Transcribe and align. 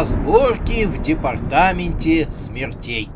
Разборки 0.00 0.86
в 0.86 1.02
департаменте 1.02 2.30
смертей. 2.30 3.10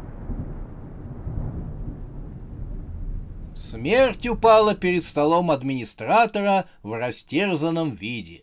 Смерть 3.54 4.26
упала 4.26 4.74
перед 4.74 5.02
столом 5.02 5.50
администратора 5.50 6.66
в 6.82 6.92
растерзанном 6.92 7.94
виде. 7.94 8.42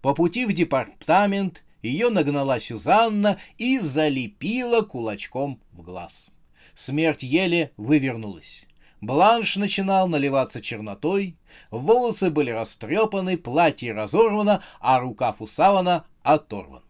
По 0.00 0.14
пути 0.14 0.46
в 0.46 0.54
департамент 0.54 1.64
ее 1.82 2.08
нагнала 2.08 2.60
Сюзанна 2.60 3.36
и 3.58 3.78
залепила 3.78 4.80
кулачком 4.80 5.60
в 5.72 5.82
глаз. 5.82 6.30
Смерть 6.74 7.22
еле 7.22 7.72
вывернулась. 7.76 8.64
Бланш 9.02 9.56
начинал 9.56 10.08
наливаться 10.08 10.62
чернотой, 10.62 11.36
волосы 11.70 12.30
были 12.30 12.52
растрепаны, 12.52 13.36
платье 13.36 13.92
разорвано, 13.92 14.62
а 14.80 14.98
рукав 14.98 15.42
у 15.42 15.46
савана 15.46 16.06
оторван. 16.22 16.81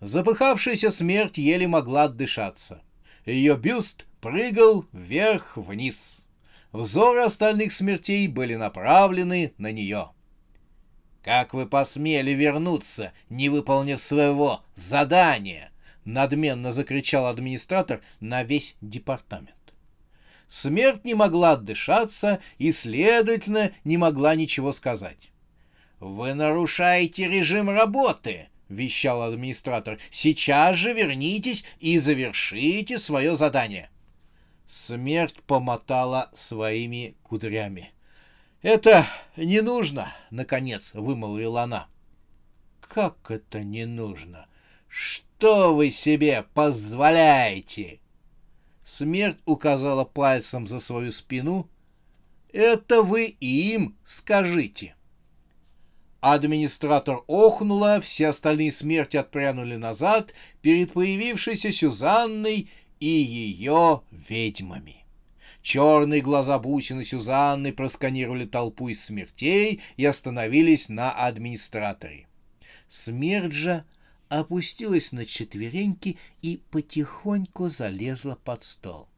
Запыхавшаяся 0.00 0.90
смерть 0.90 1.36
еле 1.36 1.68
могла 1.68 2.04
отдышаться. 2.04 2.82
Ее 3.26 3.56
бюст 3.56 4.06
прыгал 4.20 4.86
вверх-вниз. 4.92 6.22
Взоры 6.72 7.22
остальных 7.22 7.72
смертей 7.72 8.26
были 8.28 8.54
направлены 8.54 9.52
на 9.58 9.72
нее. 9.72 10.10
«Как 11.22 11.52
вы 11.52 11.66
посмели 11.66 12.30
вернуться, 12.30 13.12
не 13.28 13.50
выполнив 13.50 14.00
своего 14.00 14.62
задания?»— 14.74 15.70
надменно 16.06 16.72
закричал 16.72 17.26
администратор 17.26 18.00
на 18.20 18.42
весь 18.42 18.76
департамент. 18.80 19.54
Смерть 20.48 21.04
не 21.04 21.14
могла 21.14 21.52
отдышаться 21.52 22.40
и, 22.58 22.72
следовательно, 22.72 23.72
не 23.84 23.98
могла 23.98 24.34
ничего 24.34 24.72
сказать. 24.72 25.30
«Вы 25.98 26.32
нарушаете 26.32 27.28
режим 27.28 27.68
работы!»— 27.68 28.48
вещал 28.70 29.22
администратор. 29.22 29.98
«Сейчас 30.10 30.76
же 30.76 30.94
вернитесь 30.94 31.64
и 31.80 31.98
завершите 31.98 32.98
свое 32.98 33.36
задание!» 33.36 33.90
Смерть 34.66 35.42
помотала 35.46 36.30
своими 36.32 37.16
кудрями. 37.22 37.92
«Это 38.62 39.06
не 39.36 39.60
нужно!»— 39.60 40.14
наконец 40.30 40.94
вымолвила 40.94 41.62
она. 41.62 41.88
«Как 42.80 43.30
это 43.30 43.62
не 43.64 43.86
нужно? 43.86 44.46
Что 44.88 45.74
вы 45.74 45.90
себе 45.90 46.46
позволяете?» 46.54 48.00
Смерть 48.84 49.38
указала 49.44 50.04
пальцем 50.04 50.66
за 50.66 50.80
свою 50.80 51.12
спину. 51.12 51.68
«Это 52.52 53.02
вы 53.02 53.36
им 53.40 53.96
скажите». 54.04 54.94
Администратор 56.20 57.22
охнула, 57.28 58.00
все 58.02 58.28
остальные 58.28 58.72
смерти 58.72 59.16
отпрянули 59.16 59.76
назад 59.76 60.34
перед 60.60 60.92
появившейся 60.92 61.72
Сюзанной 61.72 62.68
и 63.00 63.06
ее 63.06 64.02
ведьмами. 64.10 64.96
Черные 65.62 66.20
глаза 66.20 66.58
бусины 66.58 67.04
Сюзанны 67.04 67.72
просканировали 67.72 68.44
толпу 68.44 68.88
из 68.88 69.02
смертей 69.02 69.80
и 69.96 70.04
остановились 70.04 70.90
на 70.90 71.10
администраторе. 71.10 72.26
Смерть 72.88 73.52
же 73.52 73.84
опустилась 74.28 75.12
на 75.12 75.24
четвереньки 75.24 76.18
и 76.42 76.60
потихоньку 76.70 77.70
залезла 77.70 78.38
под 78.44 78.62
стол. 78.62 79.08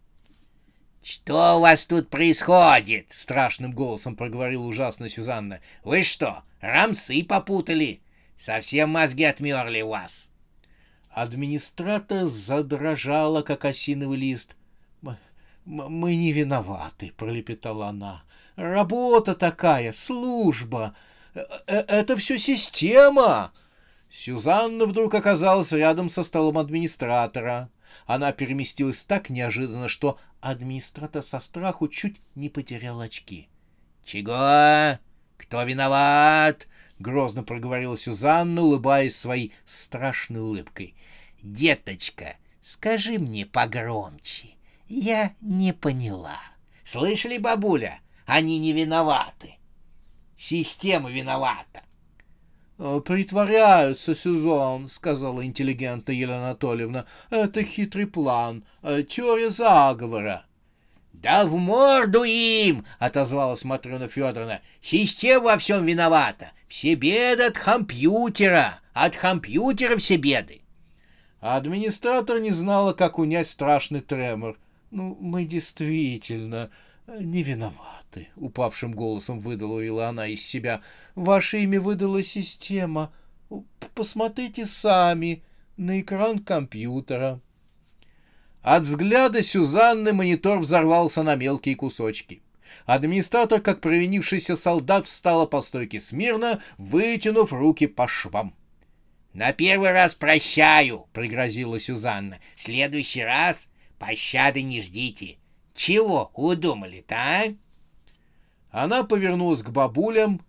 «Что 1.02 1.56
у 1.56 1.60
вас 1.60 1.84
тут 1.84 2.10
происходит?»— 2.10 3.06
страшным 3.10 3.72
голосом 3.72 4.14
проговорила 4.14 4.64
ужасно 4.64 5.08
Сюзанна. 5.08 5.60
«Вы 5.82 6.04
что, 6.04 6.44
рамсы 6.60 7.24
попутали? 7.24 8.00
Совсем 8.38 8.90
мозги 8.90 9.24
отмерли 9.24 9.82
у 9.82 9.88
вас!» 9.88 10.28
Администратор 11.10 12.26
задрожала, 12.26 13.42
как 13.42 13.64
осиновый 13.64 14.16
лист. 14.16 14.54
«Мы 15.64 16.16
не 16.16 16.32
виноваты»,— 16.32 17.12
пролепетала 17.16 17.88
она. 17.88 18.22
«Работа 18.56 19.34
такая, 19.34 19.92
служба. 19.92 20.94
Э, 21.34 21.40
э, 21.66 21.84
это 21.88 22.16
все 22.16 22.38
система. 22.38 23.52
Сюзанна 24.10 24.86
вдруг 24.86 25.14
оказалась 25.14 25.72
рядом 25.72 26.10
со 26.10 26.22
столом 26.22 26.58
администратора. 26.58 27.70
Она 28.06 28.32
переместилась 28.32 29.04
так 29.04 29.30
неожиданно, 29.30 29.88
что 29.88 30.18
администратор 30.40 31.22
со 31.22 31.40
страху 31.40 31.88
чуть 31.88 32.16
не 32.34 32.48
потерял 32.48 33.00
очки. 33.00 33.48
«Чего? 34.04 34.98
Кто 35.36 35.62
виноват?»— 35.62 36.66
грозно 36.98 37.42
проговорила 37.42 37.96
Сюзанна, 37.96 38.62
улыбаясь 38.62 39.16
своей 39.16 39.52
страшной 39.66 40.40
улыбкой. 40.40 40.94
«Деточка, 41.42 42.36
скажи 42.62 43.18
мне 43.18 43.46
погромче. 43.46 44.48
Я 44.88 45.34
не 45.40 45.72
поняла. 45.72 46.40
Слышали, 46.84 47.38
бабуля? 47.38 48.00
Они 48.26 48.58
не 48.58 48.72
виноваты. 48.72 49.56
Система 50.36 51.10
виновата. 51.10 51.82
Э, 52.84 53.00
«Притворяются, 53.00 54.12
Сюзон»,— 54.16 54.88
сказала 54.88 55.46
интеллигентная 55.46 56.16
Елена 56.16 56.46
Анатольевна. 56.46 57.04
«Это 57.30 57.62
хитрый 57.62 58.08
план, 58.08 58.64
э, 58.82 59.04
теория 59.04 59.50
заговора». 59.50 60.44
«Да 61.12 61.46
в 61.46 61.54
морду 61.54 62.24
им!»— 62.24 62.84
отозвалась 62.98 63.62
Матрена 63.62 64.08
Федоровна. 64.08 64.62
«Система 64.82 65.44
во 65.44 65.58
всем 65.58 65.86
виновата. 65.86 66.50
Все 66.66 66.96
беды 66.96 67.44
от 67.44 67.56
компьютера. 67.56 68.80
От 68.94 69.14
компьютера 69.14 69.96
все 69.98 70.16
беды». 70.16 70.62
Администратор 71.38 72.40
не 72.40 72.50
знала, 72.50 72.94
как 72.94 73.20
унять 73.20 73.46
страшный 73.46 74.00
тремор. 74.00 74.58
«Ну, 74.90 75.16
мы 75.20 75.44
действительно 75.44 76.68
не 77.06 77.44
виноваты» 77.44 78.01
ты,— 78.12 78.28
упавшим 78.36 78.92
голосом 78.92 79.40
выдала 79.40 80.08
она 80.08 80.28
из 80.28 80.44
себя.— 80.46 80.82
Ваше 81.14 81.62
имя 81.62 81.80
выдала 81.80 82.22
система. 82.22 83.12
Посмотрите 83.94 84.66
сами 84.66 85.42
на 85.76 86.00
экран 86.00 86.38
компьютера. 86.38 87.40
От 88.62 88.84
взгляда 88.84 89.42
Сюзанны 89.42 90.12
монитор 90.12 90.60
взорвался 90.60 91.22
на 91.22 91.34
мелкие 91.34 91.74
кусочки. 91.74 92.42
Администратор, 92.86 93.60
как 93.60 93.80
провинившийся 93.80 94.56
солдат, 94.56 95.06
встала 95.06 95.46
по 95.46 95.60
стойке 95.60 96.00
смирно, 96.00 96.62
вытянув 96.78 97.52
руки 97.52 97.86
по 97.86 98.06
швам.— 98.06 98.54
На 99.32 99.52
первый 99.52 99.92
раз 99.92 100.14
прощаю,— 100.14 101.06
пригрозила 101.12 101.80
Сюзанна.— 101.80 102.38
следующий 102.56 103.22
раз 103.22 103.68
пощады 103.98 104.62
не 104.62 104.82
ждите. 104.82 105.38
Чего 105.74 106.30
удумали-то, 106.34 107.14
а? 107.16 107.44
Она 108.72 109.04
повернулась 109.04 109.62
к 109.62 109.68
бабулям, 109.68 110.40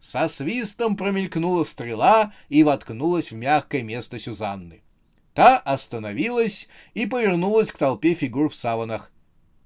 со 0.00 0.28
свистом 0.28 0.96
промелькнула 0.96 1.64
стрела 1.64 2.32
и 2.48 2.62
воткнулась 2.62 3.32
в 3.32 3.34
мягкое 3.34 3.82
место 3.82 4.18
Сюзанны. 4.20 4.82
Та 5.34 5.58
остановилась 5.58 6.68
и 6.94 7.06
повернулась 7.06 7.72
к 7.72 7.78
толпе 7.78 8.14
фигур 8.14 8.50
в 8.50 8.54
саванах. 8.54 9.10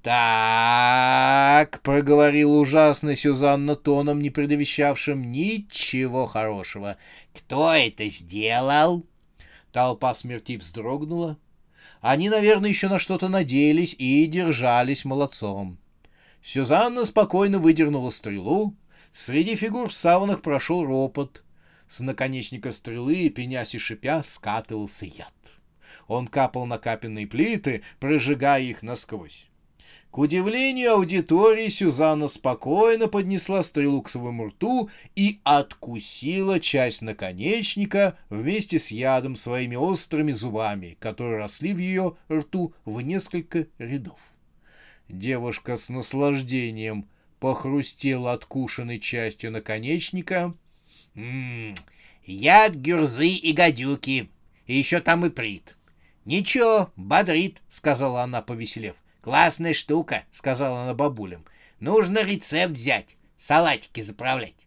«Так»,— 0.02 1.80
проговорила 1.82 2.58
ужасная 2.58 3.16
Сюзанна 3.16 3.76
тоном, 3.76 4.22
не 4.22 4.30
предвещавшим 4.30 5.32
ничего 5.32 6.26
хорошего. 6.26 6.96
«Кто 7.34 7.74
это 7.74 8.08
сделал?» 8.08 9.04
Толпа 9.72 10.14
смерти 10.14 10.56
вздрогнула. 10.56 11.36
Они, 12.00 12.30
наверное, 12.30 12.70
еще 12.70 12.88
на 12.88 12.98
что-то 12.98 13.28
надеялись 13.28 13.94
и 13.98 14.24
держались 14.26 15.04
молодцом. 15.04 15.78
Сюзанна 16.42 17.04
спокойно 17.04 17.58
выдернула 17.58 18.10
стрелу. 18.10 18.74
Среди 19.12 19.56
фигур 19.56 19.88
в 19.88 19.92
саванах 19.92 20.42
прошел 20.42 20.84
ропот. 20.84 21.42
С 21.88 22.00
наконечника 22.00 22.72
стрелы, 22.72 23.28
пенясь 23.30 23.74
и 23.74 23.78
шипя, 23.78 24.22
скатывался 24.22 25.06
яд. 25.06 25.34
Он 26.08 26.26
капал 26.28 26.66
на 26.66 26.78
капенные 26.78 27.26
плиты, 27.26 27.82
прожигая 28.00 28.62
их 28.62 28.82
насквозь. 28.82 29.46
К 30.10 30.18
удивлению 30.18 30.92
аудитории, 30.92 31.68
Сюзанна 31.68 32.28
спокойно 32.28 33.06
поднесла 33.06 33.62
стрелу 33.62 34.00
к 34.00 34.08
своему 34.08 34.46
рту 34.46 34.88
и 35.14 35.40
откусила 35.44 36.58
часть 36.58 37.02
наконечника 37.02 38.16
вместе 38.30 38.78
с 38.78 38.90
ядом 38.90 39.36
своими 39.36 39.76
острыми 39.76 40.32
зубами, 40.32 40.96
которые 41.00 41.36
росли 41.36 41.74
в 41.74 41.78
ее 41.78 42.16
рту 42.32 42.72
в 42.86 43.00
несколько 43.02 43.66
рядов. 43.78 44.18
Девушка 45.08 45.76
с 45.76 45.88
наслаждением 45.88 47.08
похрустела 47.38 48.32
откушенной 48.32 48.98
частью 48.98 49.52
наконечника. 49.52 50.52
«М 51.14 51.72
-м, 51.72 51.78
яд 52.24 52.74
гюрзы 52.74 53.28
и 53.28 53.52
гадюки, 53.52 54.28
и 54.66 54.76
еще 54.76 55.00
там 55.00 55.24
и 55.24 55.30
прит. 55.30 55.76
Ничего, 56.24 56.90
бодрит, 56.96 57.62
сказала 57.70 58.22
она, 58.22 58.42
повеселев. 58.42 58.96
Классная 59.20 59.74
штука, 59.74 60.24
сказала 60.32 60.82
она 60.82 60.94
бабулям. 60.94 61.44
Нужно 61.78 62.24
рецепт 62.24 62.74
взять, 62.74 63.16
салатики 63.38 64.00
заправлять. 64.00 64.66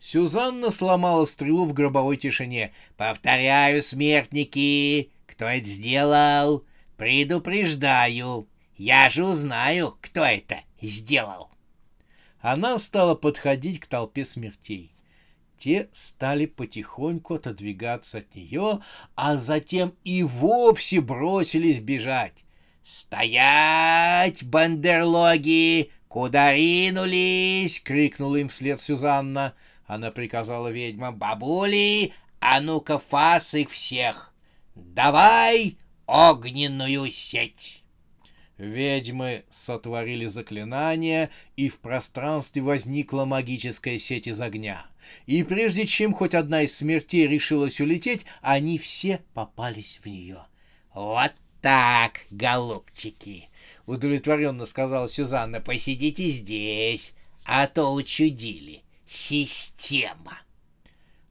Сюзанна 0.00 0.70
сломала 0.70 1.24
стрелу 1.24 1.64
в 1.64 1.72
гробовой 1.72 2.18
тишине. 2.18 2.72
«Повторяю, 2.96 3.82
смертники, 3.82 5.10
кто 5.26 5.46
это 5.46 5.68
сделал? 5.68 6.64
Предупреждаю, 6.96 8.48
я 8.76 9.10
же 9.10 9.24
узнаю, 9.24 9.96
кто 10.00 10.24
это 10.24 10.60
сделал». 10.80 11.50
Она 12.40 12.78
стала 12.78 13.14
подходить 13.14 13.80
к 13.80 13.86
толпе 13.86 14.24
смертей. 14.24 14.92
Те 15.58 15.88
стали 15.92 16.46
потихоньку 16.46 17.34
отодвигаться 17.34 18.18
от 18.18 18.34
нее, 18.34 18.80
а 19.14 19.36
затем 19.36 19.94
и 20.02 20.24
вовсе 20.24 21.00
бросились 21.00 21.78
бежать. 21.78 22.44
«Стоять, 22.84 24.42
бандерлоги! 24.42 25.92
Куда 26.08 26.52
ринулись?»— 26.52 27.80
крикнула 27.84 28.36
им 28.36 28.48
вслед 28.48 28.80
Сюзанна. 28.80 29.54
Она 29.86 30.10
приказала 30.10 30.66
ведьмам 30.66 31.16
«Бабули, 31.16 32.12
а 32.40 32.60
ну-ка 32.60 32.98
фас 32.98 33.54
их 33.54 33.70
всех! 33.70 34.34
Давай 34.74 35.78
огненную 36.06 37.08
сеть!» 37.12 37.81
Ведьмы 38.62 39.42
сотворили 39.50 40.26
заклинание, 40.26 41.30
и 41.56 41.68
в 41.68 41.80
пространстве 41.80 42.62
возникла 42.62 43.24
магическая 43.24 43.98
сеть 43.98 44.28
из 44.28 44.40
огня. 44.40 44.86
И 45.26 45.42
прежде 45.42 45.84
чем 45.84 46.14
хоть 46.14 46.32
одна 46.32 46.62
из 46.62 46.76
смертей 46.76 47.26
решилась 47.26 47.80
улететь, 47.80 48.24
они 48.40 48.78
все 48.78 49.20
попались 49.34 49.98
в 50.00 50.06
нее. 50.06 50.46
«Вот 50.94 51.32
так, 51.60 52.20
голубчики, 52.30 53.48
удовлетворенно 53.86 54.64
сказала 54.64 55.08
Сюзанна, 55.08 55.60
посидите 55.60 56.30
здесь, 56.30 57.14
а 57.44 57.66
то 57.66 57.92
учудили. 57.92 58.84
Система. 59.08 60.38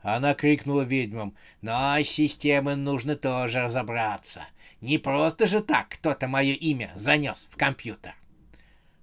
Она 0.02 0.34
крикнула 0.34 0.82
ведьмам, 0.82 1.38
но 1.62 1.98
с 1.98 2.10
системой 2.10 2.76
нужно 2.76 3.16
тоже 3.16 3.62
разобраться. 3.62 4.46
Не 4.82 4.98
просто 4.98 5.48
же 5.48 5.62
так 5.62 5.90
кто-то 5.90 6.28
мое 6.28 6.54
имя 6.54 6.92
занес 6.96 7.48
в 7.52 7.56
компьютер. 7.56 8.16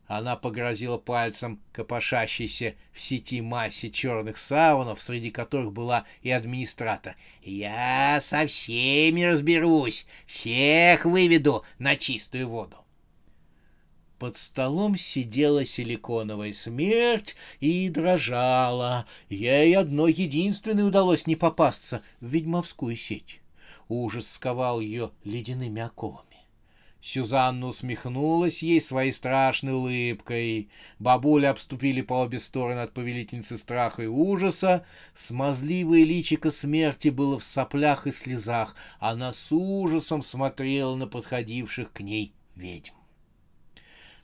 Она 0.09 0.37
погрозила 0.37 0.97
пальцем 0.97 1.61
копошащейся 1.73 2.75
в 2.93 3.01
сети 3.01 3.41
массе 3.41 3.91
черных 3.91 4.39
саванов, 4.39 5.01
среди 5.01 5.31
которых 5.31 5.73
была 5.73 6.05
и 6.23 6.31
администратор. 6.31 7.15
«Я 7.43 8.19
со 8.21 8.47
всеми 8.47 9.23
разберусь, 9.23 10.07
всех 10.27 11.05
выведу 11.05 11.63
на 11.79 11.95
чистую 11.95 12.49
воду». 12.49 12.79
Под 14.19 14.37
столом 14.37 14.99
сидела 14.99 15.65
силиконовая 15.65 16.55
смерть 16.55 17.37
и 17.61 17.89
дрожала. 17.89 19.07
Ей 19.29 19.77
одно 19.77 20.09
единственное 20.09 20.85
удалось 20.85 21.27
не 21.27 21.37
попасться 21.37 22.03
в 22.21 22.27
ведьмовскую 22.27 22.97
сеть. 22.97 23.41
Ужас 23.89 24.31
сковал 24.31 24.81
ее 24.81 25.13
ледяными 25.25 25.81
оковами. 25.81 26.29
Сюзанна 27.01 27.69
усмехнулась 27.69 28.63
ей 28.63 28.81
своей 28.81 29.13
страшной 29.13 29.73
улыбкой. 29.73 30.69
Бабули 30.99 31.47
обступили 31.47 32.03
по 32.03 32.15
обе 32.15 32.41
стороны 32.41 32.81
от 32.81 32.93
повелительницы 32.93 33.57
страха 33.57 34.03
и 34.03 34.07
ужаса. 34.07 34.85
Смазливое 35.15 36.05
личико 36.05 36.51
смерти 36.51 37.09
было 37.09 37.39
в 37.39 37.45
соплях 37.45 38.07
и 38.07 38.11
слезах. 38.11 38.75
Она 38.99 39.33
с 39.33 39.53
ужасом 39.53 40.23
смотрела 40.23 40.97
на 40.97 41.07
подходивших 41.07 41.93
к 41.93 42.01
ней 42.01 42.35
ведьм. 42.57 42.98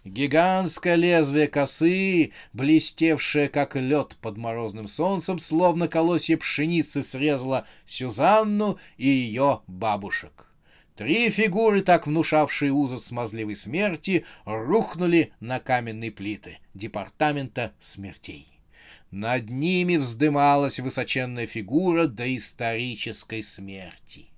Гигантское 0.05 0.97
лезвие 0.97 1.49
косы, 1.49 2.33
блестевшее 2.53 3.49
как 3.49 3.75
лед 3.75 4.17
под 4.21 4.37
морозным 4.37 4.87
солнцем, 4.87 5.39
словно 5.39 5.89
колосья 5.89 6.37
пшеницы, 6.37 7.03
срезало 7.03 7.67
Сюзанну 7.87 8.79
и 8.99 9.09
ее 9.09 9.63
бабушек. 9.67 10.47
Три 10.95 11.31
фигуры, 11.31 11.81
так 11.81 12.07
внушавшие 12.07 12.71
ужас 12.71 13.07
смазливой 13.07 13.57
смерти, 13.57 14.27
рухнули 14.45 15.33
на 15.41 15.59
каменные 15.59 16.13
плиты 16.13 16.59
департамента 16.75 17.73
смертей. 17.81 18.47
Над 19.11 19.49
ними 19.49 19.97
вздымалась 19.97 20.81
высоченная 20.81 21.47
фигура 21.47 22.07
доисторической 22.07 23.43
смерти. 23.43 24.34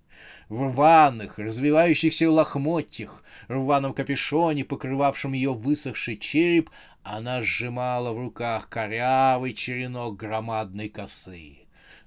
В 0.48 0.68
рваных, 0.68 1.38
развивающихся 1.38 2.30
лохмотьях, 2.30 3.22
рваном 3.48 3.92
капюшоне, 3.94 4.64
покрывавшем 4.64 5.32
ее 5.32 5.52
высохший 5.52 6.16
череп, 6.16 6.70
она 7.02 7.42
сжимала 7.42 8.12
в 8.12 8.18
руках 8.18 8.68
корявый 8.68 9.54
черенок 9.54 10.16
громадной 10.16 10.88
косы. 10.88 11.58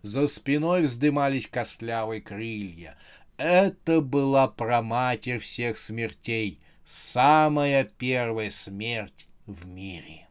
За 0.02 0.28
спиной 0.28 0.84
вздымались 0.84 1.48
костлявые 1.48 2.22
крылья, 2.22 2.98
это 3.40 4.02
была 4.02 4.50
проматерь 4.50 5.40
всех 5.40 5.78
смертей, 5.78 6.60
самая 6.86 7.86
первая 7.86 8.52
смерть 8.52 9.28
в 9.46 9.66
мире. 9.66 10.28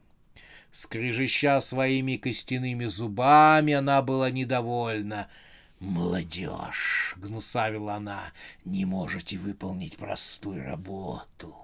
Скрежеща 0.71 1.59
своими 1.61 2.17
костяными 2.17 2.85
зубами, 2.85 3.73
она 3.73 4.03
была 4.03 4.29
недовольна. 4.29 5.27
«Молодежь!»— 5.79 7.15
гнусавила 7.17 7.95
она. 7.95 8.33
«Не 8.65 8.85
можете 8.85 9.37
выполнить 9.37 9.97
простую 9.97 10.65
работу. 10.65 11.55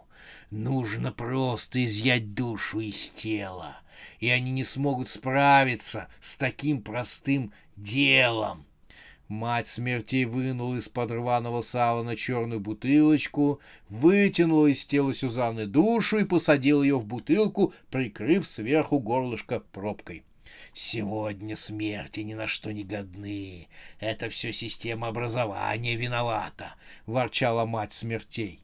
Нужно 0.51 1.11
просто 1.11 1.83
изъять 1.83 2.33
душу 2.33 2.79
из 2.79 3.09
тела, 3.09 3.77
и 4.19 4.29
они 4.29 4.51
не 4.51 4.63
смогут 4.63 5.09
справиться 5.09 6.07
с 6.21 6.35
таким 6.35 6.81
простым 6.81 7.51
делом. 7.75 8.65
Мать 9.27 9.67
смертей 9.67 10.25
вынула 10.25 10.75
из-под 10.75 11.11
рваного 11.11 11.61
савана 11.61 12.15
черную 12.15 12.59
бутылочку, 12.59 13.59
вытянула 13.89 14.67
из 14.67 14.85
тела 14.85 15.15
Сюзанны 15.15 15.65
душу 15.65 16.19
и 16.19 16.25
посадила 16.25 16.83
ее 16.83 16.99
в 16.99 17.05
бутылку, 17.05 17.73
прикрыв 17.89 18.47
сверху 18.47 18.99
горлышко 18.99 19.61
пробкой. 19.71 20.23
Сегодня 20.77 21.55
смерти 21.55 22.19
ни 22.19 22.33
на 22.33 22.47
что 22.47 22.73
не 22.73 22.83
годны. 22.83 23.69
Это 24.01 24.27
все 24.27 24.51
система 24.51 25.07
образования 25.07 25.95
виновата,— 25.95 26.75
ворчала 27.05 27.65
мать 27.65 27.93
смертей. 27.93 28.59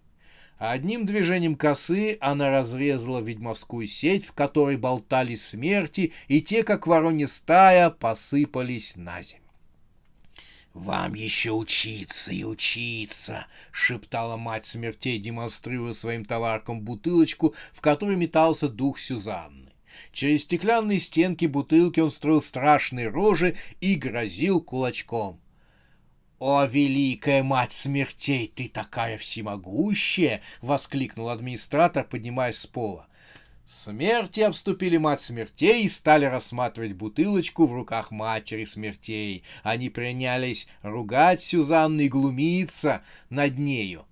Одним 0.58 1.06
движением 1.06 1.56
косы 1.56 2.18
она 2.20 2.52
разрезала 2.52 3.20
ведьмовскую 3.20 3.88
сеть, 3.88 4.26
в 4.26 4.34
которой 4.34 4.76
болтались 4.76 5.48
смерти, 5.48 6.12
и 6.28 6.42
те, 6.42 6.64
как 6.64 6.86
воронья 6.86 7.28
стая, 7.28 7.90
посыпались 7.90 8.98
на 8.98 9.22
землю. 9.22 9.42
«Вам 10.74 11.14
еще 11.14 11.52
учиться 11.52 12.34
и 12.34 12.44
учиться!»— 12.44 13.48
шептала 13.72 14.36
мать 14.36 14.66
смертей, 14.66 15.18
демонстрируя 15.18 15.94
своим 15.94 16.26
товаркам 16.26 16.82
бутылочку, 16.82 17.56
в 17.72 17.80
которой 17.80 18.18
метался 18.18 18.68
дух 18.68 19.00
Сюзанны. 19.00 19.71
Через 20.12 20.44
стеклянные 20.44 21.00
стенки 21.00 21.46
бутылки 21.46 22.00
он 22.00 22.12
строил 22.12 22.42
страшные 22.42 23.10
рожи 23.10 23.58
и 23.80 23.96
грозил 23.96 24.62
кулачком. 24.62 25.40
«О, 26.40 26.66
великая 26.66 27.44
мать 27.44 27.72
смертей, 27.72 28.52
ты 28.54 28.68
такая 28.68 29.18
всемогущая!»— 29.18 30.42
воскликнул 30.62 31.30
администратор, 31.30 32.04
поднимаясь 32.04 32.58
с 32.58 32.66
пола. 32.66 33.08
Смерти 33.68 34.42
обступили 34.42 34.98
мать 34.98 35.22
смертей 35.22 35.84
и 35.84 35.90
стали 35.90 36.26
рассматривать 36.26 36.94
бутылочку 36.94 37.68
в 37.68 37.74
руках 37.74 38.12
матери 38.12 38.66
смертей. 38.66 39.44
Они 39.64 39.90
принялись 39.90 40.68
ругать 40.82 41.42
Сюзанну 41.42 42.02
и 42.02 42.10
глумиться 42.10 43.02
над 43.30 43.58
нею. 43.58 44.06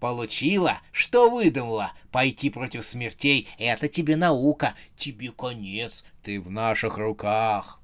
Получила? 0.00 0.80
Что 0.92 1.30
выдумала? 1.30 1.92
Пойти 2.12 2.50
против 2.50 2.84
смертей— 2.84 3.48
это 3.58 3.88
тебе 3.88 4.16
наука. 4.16 4.74
Тебе 4.96 5.30
конец. 5.30 6.04
Ты 6.22 6.40
в 6.40 6.50
наших 6.50 6.98
руках. 6.98 7.80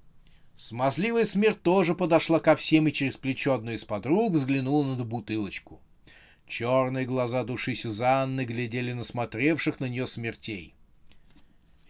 Смазливая 0.57 1.25
смерть 1.25 1.63
тоже 1.63 1.95
подошла 1.95 2.39
ко 2.39 2.55
всем 2.55 2.87
и 2.87 2.93
через 2.93 3.17
плечо 3.17 3.55
одной 3.55 3.77
из 3.77 3.85
подруг 3.85 4.35
взглянула 4.35 4.95
на 4.95 5.05
бутылочку. 5.05 5.81
Черные 6.47 7.07
глаза 7.07 7.45
души 7.45 7.75
Сюзанны 7.75 8.45
глядели 8.45 8.93
на 8.93 9.05
смотревших 9.05 9.81
на 9.81 9.87
нее 9.87 10.07
смертей. 10.07 10.75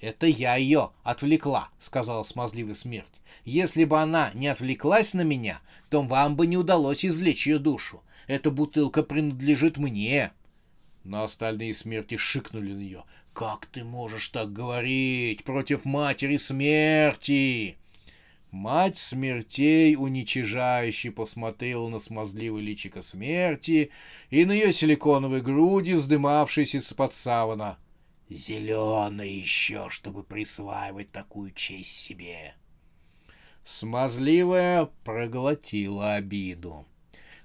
«Это 0.03 0.27
я 0.27 0.57
ее 0.57 0.91
отвлекла»,— 1.05 1.69
сказала 1.79 2.25
смазливая 2.25 2.75
смерть. 2.75 3.07
«Если 3.45 3.85
бы 3.85 4.01
она 4.01 4.33
не 4.35 4.49
отвлеклась 4.49 5.15
на 5.15 5.21
меня, 5.23 5.61
то 5.91 6.03
вам 6.03 6.35
бы 6.35 6.49
не 6.49 6.57
удалось 6.57 7.05
извлечь 7.05 7.47
ее 7.47 7.61
душу. 7.61 8.03
Эта 8.27 8.51
бутылка 8.51 9.05
принадлежит 9.05 9.79
мне». 9.79 10.33
Но 11.05 11.23
остальные 11.23 11.75
смерти 11.75 12.17
шикнули 12.17 12.73
на 12.73 12.79
нее. 12.79 13.05
«Как 13.33 13.67
ты 13.67 13.85
можешь 13.85 14.29
так 14.31 14.53
говорить 14.53 15.45
против 15.45 15.85
матери 15.85 16.37
смерти?» 16.37 17.77
Мать 18.51 18.99
смертей 18.99 19.95
уничижающе 19.97 21.13
посмотрела 21.13 21.89
на 21.89 22.01
смазливое 22.01 22.61
личико 22.61 23.03
смерти 23.03 23.91
и 24.31 24.45
на 24.45 24.53
ее 24.53 24.73
силиконовой 24.73 25.43
груди, 25.43 25.95
вздымавшейся 25.95 26.79
из-под 26.79 27.15
савана. 27.15 27.79
Зеленая 28.29 29.27
еще, 29.27 29.89
чтобы 29.91 30.23
присваивать 30.23 31.13
такую 31.13 31.53
честь 31.53 31.99
себе. 31.99 32.55
Смазливая 33.65 34.89
проглотила 35.05 36.15
обиду. 36.15 36.87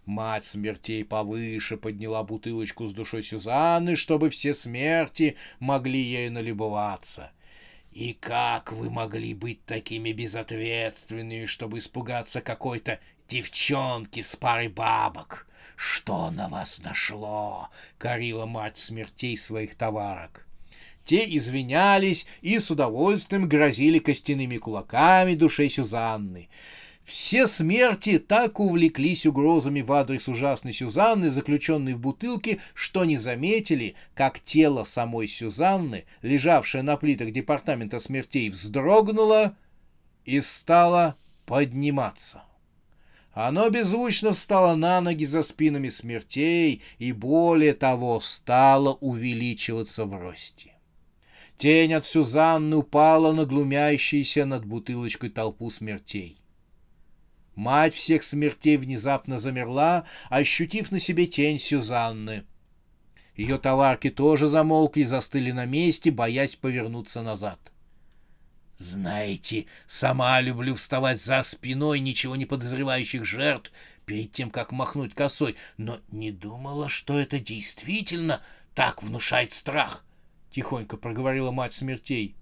Мать 0.05 0.45
смертей 0.45 1.03
повыше 1.03 1.75
подняла 1.75 2.23
бутылочку 2.23 2.87
с 2.87 2.93
душой 2.93 3.23
Сюзанны, 3.23 3.95
чтобы 3.97 4.29
все 4.29 4.53
смерти 4.53 5.35
могли 5.59 5.99
ею 5.99 6.31
налюбоваться. 6.31 7.31
И 7.91 8.13
как 8.13 8.71
вы 8.71 8.89
могли 8.89 9.33
быть 9.33 9.65
такими 9.65 10.13
безответственными, 10.13 11.45
чтобы 11.45 11.79
испугаться 11.79 12.41
какой-то 12.41 12.99
девчонки 13.27 14.21
с 14.21 14.35
парой 14.35 14.69
бабок? 14.69 15.47
Что 15.75 16.31
на 16.31 16.47
вас 16.47 16.79
нашло?— 16.79 17.69
корила 17.97 18.45
мать 18.45 18.77
смертей 18.77 19.37
своих 19.37 19.75
товарок. 19.75 20.46
Те 21.07 21.23
извинялись 21.37 22.25
и 22.41 22.59
с 22.59 22.69
удовольствием 22.69 23.47
грозили 23.47 23.97
костяными 23.97 24.57
кулаками 24.57 25.35
душе 25.35 25.69
Сюзанны. 25.69 26.49
Все 27.05 27.47
смерти 27.47 28.19
так 28.19 28.59
увлеклись 28.59 29.25
угрозами 29.25 29.79
в 29.79 29.93
адрес 29.93 30.27
ужасной 30.27 30.73
Сюзанны, 30.73 31.29
заключенной 31.29 31.93
в 31.93 31.99
бутылке, 31.99 32.59
что 32.73 33.05
не 33.05 33.15
заметили, 33.15 33.95
как 34.15 34.41
тело 34.41 34.83
самой 34.83 35.29
Сюзанны, 35.29 36.03
лежавшее 36.21 36.83
на 36.83 36.97
плитах 36.97 37.31
департамента 37.31 38.01
смертей, 38.01 38.49
вздрогнуло 38.49 39.55
и 40.25 40.41
стало 40.41 41.15
подниматься. 41.45 42.43
Оно 43.31 43.69
беззвучно 43.69 44.33
встало 44.33 44.75
на 44.75 44.99
ноги 44.99 45.23
за 45.23 45.41
спинами 45.41 45.87
смертей 45.87 46.81
и, 46.97 47.13
более 47.13 47.75
того, 47.75 48.19
стало 48.19 48.95
увеличиваться 48.95 50.03
в 50.03 50.13
росте. 50.13 50.73
Тень 51.57 51.93
от 51.93 52.05
Сюзанны 52.05 52.75
упала 52.75 53.33
на 53.33 53.45
глумящийся 53.45 54.45
над 54.45 54.63
бутылочкой 54.65 55.31
толпу 55.31 55.71
смертей. 55.71 56.39
Мать 57.55 57.95
всех 57.95 58.21
смертей 58.21 58.77
внезапно 58.77 59.39
замерла, 59.39 60.05
ощутив 60.29 60.91
на 60.91 60.99
себе 60.99 61.25
тень 61.25 61.57
Сюзанны. 61.57 62.45
Ее 63.35 63.57
товарки 63.57 64.11
тоже 64.11 64.45
замолкли 64.45 65.01
и 65.01 65.05
застыли 65.05 65.49
на 65.49 65.65
месте, 65.65 66.11
боясь 66.11 66.55
повернуться 66.55 67.23
назад. 67.23 67.59
Знаете, 68.77 69.65
сама 69.87 70.39
люблю 70.41 70.75
вставать 70.75 71.19
за 71.19 71.41
спиной 71.41 71.99
ничего 71.99 72.35
не 72.35 72.45
подозревающих 72.45 73.25
жертв 73.25 73.71
перед 74.05 74.31
тем, 74.31 74.51
как 74.51 74.71
махнуть 74.71 75.15
косой, 75.15 75.55
но 75.77 76.01
не 76.11 76.31
думала, 76.31 76.87
что 76.87 77.19
это 77.19 77.39
действительно 77.39 78.43
так 78.75 79.01
внушает 79.01 79.51
страх,— 79.51 80.05
тихонько 80.51 80.97
проговорила 80.97 81.51
мать 81.51 81.73
смертей. 81.73 82.35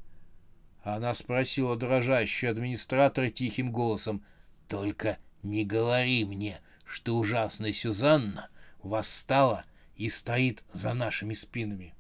Она 0.84 1.16
спросила 1.16 1.76
дрожащую 1.76 2.52
администратора 2.52 3.30
тихим 3.30 3.72
голосом— 3.72 4.24
только 4.68 5.18
не 5.44 5.64
говори 5.64 6.26
мне, 6.26 6.62
что 6.86 7.18
ужасная 7.18 7.74
Сюзанна 7.74 8.50
восстала 8.82 9.66
и 9.96 10.10
стоит 10.10 10.64
за 10.74 10.94
нашими 10.94 11.34
спинами. 11.34 11.94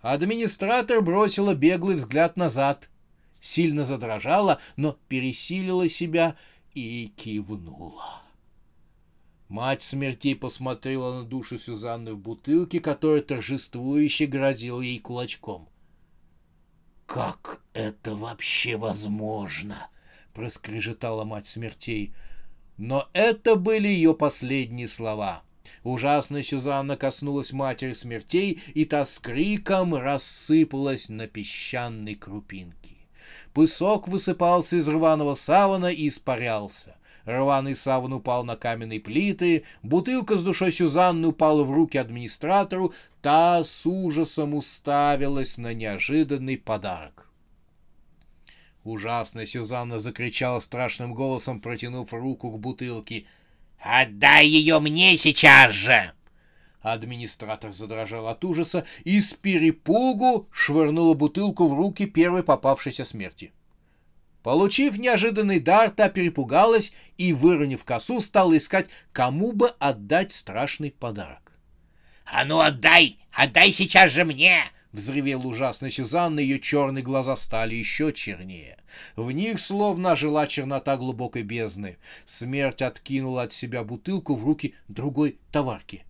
Администратор 0.00 1.02
бросила 1.02 1.54
беглый 1.54 1.96
взгляд 1.96 2.36
назад, 2.36 2.88
сильно 3.40 3.84
задрожала, 3.84 4.60
но 4.76 4.98
пересилила 5.08 5.88
себя 5.88 6.36
и 6.72 7.12
кивнула. 7.16 8.19
Мать 9.50 9.82
смертей 9.82 10.36
посмотрела 10.36 11.12
на 11.18 11.24
душу 11.24 11.58
Сюзанны 11.58 12.14
в 12.14 12.18
бутылке, 12.18 12.78
которая 12.78 13.20
торжествующе 13.20 14.26
грозила 14.26 14.80
ей 14.80 15.00
кулачком. 15.00 15.68
«Как 17.04 17.60
это 17.72 18.14
вообще 18.14 18.76
возможно?»— 18.76 19.88
проскрежетала 20.34 21.24
мать 21.24 21.48
смертей. 21.48 22.14
Но 22.76 23.08
это 23.12 23.56
были 23.56 23.88
ее 23.88 24.14
последние 24.14 24.86
слова. 24.86 25.42
Ужасная 25.82 26.44
Сюзанна 26.44 26.96
коснулась 26.96 27.50
матери 27.50 27.92
смертей, 27.92 28.62
и 28.74 28.84
та 28.84 29.04
с 29.04 29.18
криком 29.18 29.96
рассыпалась 29.96 31.08
на 31.08 31.26
песчаной 31.26 32.14
крупинки. 32.14 32.98
Пысок 33.52 34.06
высыпался 34.06 34.76
из 34.76 34.86
рваного 34.86 35.34
савана 35.34 35.86
и 35.86 36.06
испарялся. 36.06 36.94
Рваный 37.30 37.76
саван 37.76 38.12
упал 38.12 38.44
на 38.44 38.56
каменные 38.56 39.00
плиты, 39.00 39.64
бутылка 39.82 40.36
с 40.36 40.42
душой 40.42 40.72
Сюзанны 40.72 41.28
упала 41.28 41.62
в 41.64 41.70
руки 41.70 41.96
администратору, 41.96 42.92
та 43.22 43.64
с 43.64 43.86
ужасом 43.86 44.54
уставилась 44.54 45.56
на 45.56 45.72
неожиданный 45.72 46.58
подарок. 46.58 47.30
Ужасная 48.82 49.46
Сюзанна 49.46 49.98
закричала 49.98 50.60
страшным 50.60 51.14
голосом, 51.14 51.60
протянув 51.60 52.12
руку 52.12 52.50
к 52.50 52.58
бутылке. 52.58 53.26
«Отдай 53.78 54.46
ее 54.46 54.80
мне 54.80 55.16
сейчас 55.16 55.72
же!» 55.72 56.12
Администратор 56.80 57.72
задрожал 57.72 58.26
от 58.28 58.44
ужаса 58.44 58.86
и 59.04 59.20
с 59.20 59.34
перепугу 59.34 60.48
швырнула 60.50 61.14
бутылку 61.14 61.68
в 61.68 61.74
руки 61.74 62.06
первой 62.06 62.42
попавшейся 62.42 63.04
смерти. 63.04 63.52
Получив 64.42 64.96
неожиданный 64.98 65.60
дар, 65.60 65.90
та 65.90 66.08
перепугалась 66.08 66.92
и, 67.18 67.32
выронив 67.32 67.84
косу, 67.84 68.20
стала 68.20 68.56
искать, 68.56 68.88
кому 69.12 69.52
бы 69.52 69.68
отдать 69.78 70.32
страшный 70.32 70.90
подарок. 70.90 71.52
«А 72.24 72.44
ну 72.44 72.60
отдай! 72.60 73.18
Отдай 73.32 73.72
сейчас 73.72 74.12
же 74.12 74.24
мне!»— 74.24 74.62
взревел 74.92 75.46
ужасно 75.46 75.90
Сюзанна, 75.90 76.40
ее 76.40 76.58
черные 76.58 77.02
глаза 77.02 77.36
стали 77.36 77.74
еще 77.74 78.12
чернее. 78.12 78.78
В 79.14 79.30
них 79.30 79.60
словно 79.60 80.16
жила 80.16 80.46
чернота 80.46 80.96
глубокой 80.96 81.42
бездны. 81.42 81.98
Смерть 82.24 82.82
откинула 82.82 83.42
от 83.42 83.52
себя 83.52 83.84
бутылку 83.84 84.34
в 84.34 84.44
руки 84.44 84.74
другой 84.88 85.38
товарки. 85.52 86.04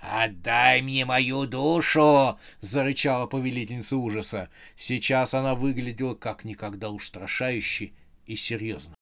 «Отдай 0.00 0.80
мне 0.82 1.04
мою 1.04 1.46
душу!»— 1.46 2.38
зарычала 2.60 3.26
повелительница 3.26 3.96
ужаса. 3.96 4.48
Сейчас 4.76 5.34
она 5.34 5.54
выглядела 5.54 6.14
как 6.14 6.44
никогда 6.44 6.90
устрашающе 6.90 7.92
и 8.26 8.36
серьезно. 8.36 8.94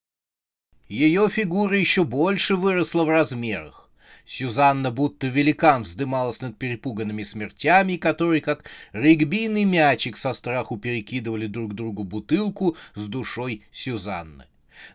Ее 0.88 1.28
фигура 1.28 1.76
еще 1.76 2.04
больше 2.04 2.56
выросла 2.56 3.04
в 3.04 3.10
размерах. 3.10 3.90
Сюзанна 4.24 4.90
будто 4.90 5.28
великан 5.28 5.82
вздымалась 5.82 6.40
над 6.40 6.56
перепуганными 6.58 7.22
смертями, 7.22 7.96
которые, 7.96 8.40
как 8.40 8.64
регбийный 8.92 9.64
мячик, 9.64 10.16
со 10.16 10.32
страху 10.32 10.78
перекидывали 10.78 11.46
друг 11.46 11.74
другу 11.74 12.04
бутылку 12.04 12.76
с 12.94 13.06
душой 13.06 13.62
Сюзанны. 13.70 14.44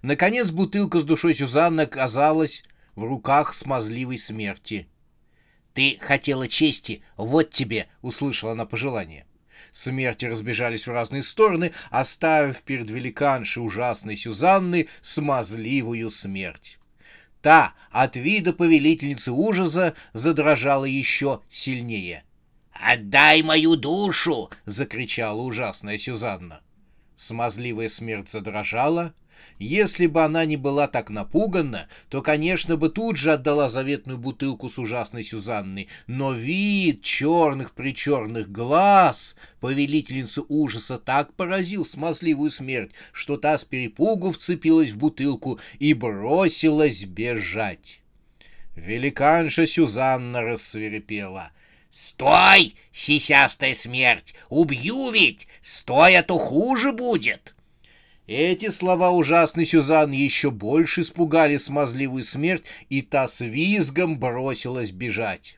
Наконец 0.01 0.50
бутылка 0.51 1.00
с 1.00 1.03
душой 1.03 1.36
Сюзанны 1.36 1.81
оказалась 1.81 2.63
в 2.96 3.03
руках 3.03 3.53
смазливой 3.53 4.20
смерти. 4.20 4.88
«Ты 5.74 5.98
хотела 6.01 6.48
чести, 6.48 7.01
вот 7.18 7.51
тебе!»— 7.51 7.88
услышала 8.01 8.51
она 8.54 8.66
пожелание. 8.66 9.25
Смерти 9.72 10.25
разбежались 10.25 10.86
в 10.86 10.92
разные 10.92 11.24
стороны, 11.24 11.72
оставив 11.90 12.62
перед 12.62 12.90
великаншей 12.90 13.63
ужасной 13.63 14.18
Сюзанны 14.18 14.90
смазливую 15.01 16.12
смерть. 16.12 16.78
Та 17.42 17.74
от 17.90 18.18
вида 18.18 18.54
повелительницы 18.54 19.32
ужаса 19.32 19.96
задрожала 20.13 20.86
еще 20.86 21.42
сильнее. 21.50 22.24
«Отдай 22.74 23.42
мою 23.42 23.75
душу!»— 23.75 24.50
закричала 24.66 25.42
ужасная 25.42 25.98
Сюзанна. 25.98 26.62
Смазливая 27.16 27.90
смерть 27.90 28.30
задрожала, 28.30 29.13
если 29.60 30.08
бы 30.08 30.24
она 30.24 30.46
не 30.46 30.58
была 30.58 30.88
так 30.88 31.10
напугана, 31.10 31.88
то, 32.10 32.22
конечно, 32.22 32.78
бы 32.78 32.90
тут 32.90 33.18
же 33.18 33.32
отдала 33.34 33.70
заветную 33.70 34.18
бутылку 34.18 34.70
с 34.70 34.78
ужасной 34.78 35.24
Сюзанной, 35.24 35.88
но 36.08 36.34
вид 36.34 37.04
черных-причерных 37.04 38.52
глаз 38.52 39.36
повелительницы 39.60 40.42
ужаса 40.48 40.98
так 40.98 41.34
поразил 41.34 41.86
смазливую 41.86 42.50
смерть, 42.50 42.92
что 43.12 43.38
та 43.38 43.58
с 43.58 43.64
перепугу 43.64 44.32
вцепилась 44.32 44.92
в 44.92 44.98
бутылку 44.98 45.60
и 45.80 45.94
бросилась 45.94 47.04
бежать. 47.04 48.02
Великанша 48.76 49.68
Сюзанна 49.68 50.42
рассверепела. 50.42 51.52
«Стой, 51.92 52.76
сисястая 52.94 53.76
смерть! 53.76 54.34
Убью 54.50 55.12
ведь! 55.12 55.46
Стой, 55.62 56.16
а 56.16 56.24
то 56.24 56.40
хуже 56.40 56.94
будет!» 56.94 57.54
Эти 58.34 58.70
слова 58.70 59.12
ужасной 59.12 59.66
Сюзан 59.66 60.12
еще 60.12 60.52
больше 60.52 61.02
испугали 61.02 61.58
смазливую 61.58 62.24
смерть, 62.24 62.64
и 62.88 63.02
та 63.02 63.28
с 63.28 63.42
визгом 63.42 64.18
бросилась 64.18 64.92
бежать. 64.92 65.58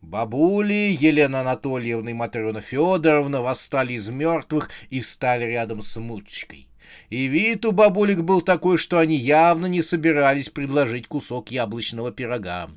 Бабули, 0.00 0.96
Елена 0.98 1.42
Анатольевна 1.42 2.10
и 2.10 2.12
Матрена 2.12 2.60
Федоровна 2.60 3.40
восстали 3.40 3.92
из 3.92 4.08
мертвых 4.08 4.68
и 4.90 5.00
стали 5.00 5.44
рядом 5.44 5.80
с 5.80 5.94
Мучкой. 5.94 6.66
И 7.08 7.26
вид 7.26 7.64
у 7.64 7.70
бабулек 7.70 8.22
был 8.22 8.42
такой, 8.42 8.78
что 8.78 8.98
они 8.98 9.14
явно 9.14 9.66
не 9.66 9.80
собирались 9.80 10.48
предложить 10.48 11.06
кусок 11.06 11.52
яблочного 11.52 12.10
пирога. 12.10 12.68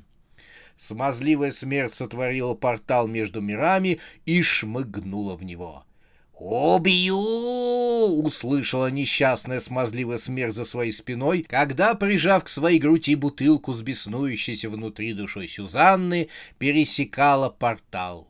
Смазливая 0.76 1.50
смерть 1.50 1.94
сотворила 1.94 2.54
портал 2.54 3.08
между 3.08 3.40
мирами 3.40 3.98
и 4.24 4.40
шмыгнула 4.40 5.34
в 5.34 5.42
него. 5.42 5.84
«Убью!»— 6.38 7.16
услышала 8.22 8.90
несчастная 8.90 9.58
смазливая 9.60 10.18
смерть 10.18 10.54
за 10.54 10.66
своей 10.66 10.92
спиной, 10.92 11.46
когда, 11.48 11.94
прижав 11.94 12.44
к 12.44 12.48
своей 12.48 12.78
груди 12.78 13.14
бутылку 13.14 13.72
с 13.72 13.80
беснующейся 13.80 14.68
внутри 14.68 15.14
душой 15.14 15.48
Сюзанны, 15.48 16.28
пересекала 16.58 17.48
портал. 17.48 18.28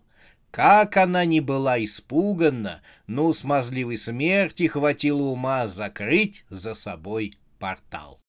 Как 0.53 0.97
она 0.97 1.25
не 1.25 1.41
была 1.41 1.85
испуганна, 1.85 2.81
но 3.09 3.33
смазливой 3.33 3.99
смерти 3.99 4.69
хватило 4.69 5.23
ума 5.23 5.67
закрыть 5.67 6.45
за 6.49 6.75
собой 6.75 7.35
портал. 7.59 8.21